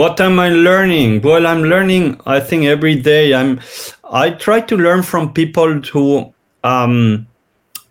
what 0.00 0.18
am 0.18 0.40
I 0.40 0.48
learning? 0.48 1.20
Well, 1.20 1.46
I'm 1.46 1.62
learning. 1.64 2.18
I 2.24 2.40
think 2.40 2.64
every 2.64 2.94
day. 2.94 3.34
I'm. 3.34 3.60
I 4.10 4.30
try 4.30 4.62
to 4.62 4.74
learn 4.74 5.02
from 5.02 5.34
people 5.34 5.74
who. 5.92 6.32
Um, 6.64 7.26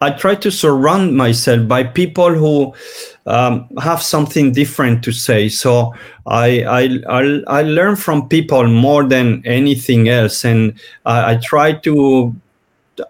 I 0.02 0.10
try 0.10 0.34
to 0.34 0.50
surround 0.50 1.16
myself 1.16 1.68
by 1.68 1.84
people 1.84 2.34
who 2.34 2.74
um, 3.28 3.70
have 3.80 4.02
something 4.02 4.52
different 4.54 5.04
to 5.04 5.12
say. 5.12 5.50
So 5.50 5.94
I, 6.26 6.64
I, 6.64 6.82
I 7.08 7.22
I 7.60 7.62
learn 7.62 7.96
from 7.96 8.28
people 8.28 8.66
more 8.68 9.04
than 9.04 9.44
anything 9.46 10.10
else, 10.10 10.44
and 10.44 10.80
I, 11.06 11.34
I 11.34 11.36
try 11.36 11.74
to 11.74 12.34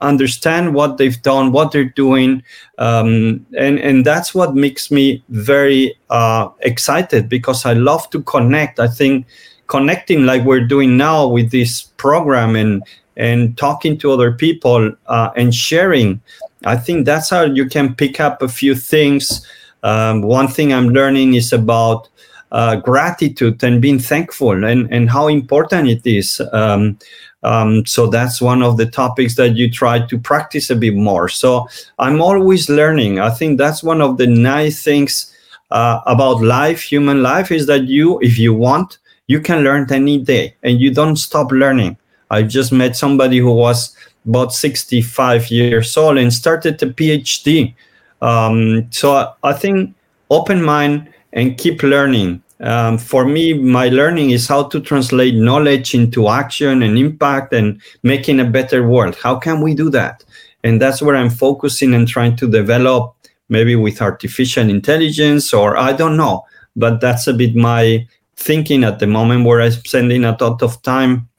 understand 0.01 0.73
what 0.73 0.97
they've 0.97 1.21
done, 1.21 1.51
what 1.51 1.71
they're 1.71 1.85
doing, 1.95 2.43
um, 2.77 3.45
and 3.57 3.79
and 3.79 4.05
that's 4.05 4.33
what 4.33 4.55
makes 4.55 4.91
me 4.91 5.23
very 5.29 5.95
uh, 6.09 6.49
excited 6.61 7.29
because 7.29 7.65
I 7.65 7.73
love 7.73 8.09
to 8.11 8.21
connect. 8.23 8.79
I 8.79 8.87
think 8.87 9.25
connecting 9.67 10.25
like 10.25 10.43
we're 10.43 10.65
doing 10.65 10.97
now 10.97 11.27
with 11.27 11.51
this 11.51 11.83
program 11.97 12.55
and 12.55 12.83
and 13.17 13.57
talking 13.57 13.97
to 13.99 14.11
other 14.11 14.31
people 14.31 14.91
uh, 15.07 15.29
and 15.35 15.53
sharing. 15.53 16.21
I 16.65 16.77
think 16.77 17.05
that's 17.05 17.29
how 17.29 17.43
you 17.43 17.67
can 17.67 17.95
pick 17.95 18.19
up 18.19 18.41
a 18.41 18.47
few 18.47 18.75
things. 18.75 19.45
Um, 19.83 20.21
one 20.21 20.47
thing 20.47 20.73
I'm 20.73 20.89
learning 20.89 21.35
is 21.35 21.53
about 21.53 22.09
uh, 22.51 22.75
gratitude 22.77 23.63
and 23.63 23.81
being 23.81 23.99
thankful 23.99 24.63
and, 24.63 24.91
and 24.91 25.09
how 25.09 25.27
important 25.27 25.87
it 25.87 26.05
is. 26.05 26.41
Um, 26.51 26.97
um, 27.43 27.85
so 27.85 28.07
that's 28.07 28.41
one 28.41 28.61
of 28.61 28.77
the 28.77 28.85
topics 28.85 29.35
that 29.35 29.55
you 29.55 29.71
try 29.71 30.05
to 30.05 30.17
practice 30.17 30.69
a 30.69 30.75
bit 30.75 30.95
more. 30.95 31.29
So 31.29 31.67
I'm 31.97 32.21
always 32.21 32.69
learning. 32.69 33.19
I 33.19 33.29
think 33.29 33.57
that's 33.57 33.81
one 33.83 34.01
of 34.01 34.17
the 34.17 34.27
nice 34.27 34.83
things 34.83 35.33
uh, 35.71 36.01
about 36.05 36.41
life, 36.41 36.81
human 36.81 37.21
life, 37.23 37.51
is 37.51 37.65
that 37.67 37.85
you, 37.85 38.19
if 38.19 38.37
you 38.37 38.53
want, 38.53 38.97
you 39.27 39.39
can 39.39 39.63
learn 39.63 39.91
any 39.91 40.17
day 40.17 40.55
and 40.63 40.81
you 40.81 40.93
don't 40.93 41.15
stop 41.15 41.51
learning. 41.51 41.97
I 42.31 42.43
just 42.43 42.71
met 42.71 42.95
somebody 42.95 43.37
who 43.37 43.53
was 43.53 43.95
about 44.27 44.53
65 44.53 45.49
years 45.49 45.95
old 45.95 46.17
and 46.17 46.33
started 46.33 46.81
a 46.83 46.87
PhD. 46.87 47.73
Um, 48.21 48.87
so 48.91 49.13
I, 49.13 49.33
I 49.43 49.53
think 49.53 49.95
open 50.29 50.63
mind 50.63 51.11
and 51.33 51.57
keep 51.57 51.83
learning 51.83 52.41
um, 52.61 52.97
for 52.97 53.25
me, 53.25 53.53
my 53.53 53.87
learning 53.87 54.31
is 54.31 54.47
how 54.47 54.63
to 54.63 54.81
translate 54.81 55.35
knowledge 55.35 55.95
into 55.95 56.27
action 56.27 56.83
and 56.83 56.97
impact 56.97 57.53
and 57.53 57.81
making 58.03 58.39
a 58.39 58.45
better 58.45 58.87
world. 58.87 59.15
How 59.15 59.37
can 59.37 59.61
we 59.61 59.73
do 59.73 59.89
that? 59.91 60.23
And 60.63 60.81
that's 60.81 61.01
where 61.01 61.15
I'm 61.15 61.29
focusing 61.29 61.93
and 61.93 62.07
trying 62.07 62.35
to 62.35 62.49
develop, 62.49 63.15
maybe 63.47 63.75
with 63.75 64.01
artificial 64.01 64.69
intelligence 64.69 65.53
or 65.53 65.77
I 65.77 65.93
don't 65.93 66.17
know. 66.17 66.45
But 66.75 66.99
that's 66.99 67.27
a 67.27 67.33
bit 67.33 67.55
my 67.55 68.05
thinking 68.35 68.83
at 68.83 68.99
the 68.99 69.07
moment 69.07 69.45
where 69.45 69.61
I'm 69.61 69.71
spending 69.71 70.25
a 70.25 70.35
lot 70.39 70.61
of 70.61 70.81
time 70.81 71.29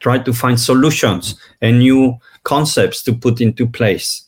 trying 0.00 0.24
to 0.24 0.32
find 0.32 0.58
solutions 0.58 1.38
and 1.60 1.80
new 1.80 2.16
concepts 2.44 3.02
to 3.04 3.12
put 3.12 3.40
into 3.40 3.66
place. 3.66 4.24